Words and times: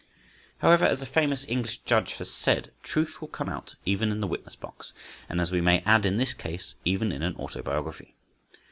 However, 0.61 0.83
as 0.83 1.03
a 1.03 1.05
famous 1.05 1.47
English 1.47 1.81
judge 1.83 2.15
has 2.15 2.31
said—"Truth 2.31 3.21
will 3.21 3.27
come 3.27 3.47
out, 3.49 3.75
even 3.85 4.11
in 4.11 4.19
the 4.19 4.25
witness 4.25 4.55
box," 4.55 4.93
and, 5.29 5.39
as 5.39 5.51
we 5.51 5.61
may 5.61 5.81
add 5.81 6.07
in 6.07 6.17
this 6.17 6.33
case, 6.33 6.73
even 6.83 7.11
in 7.11 7.21
an 7.21 7.35
autobiography. 7.35 8.15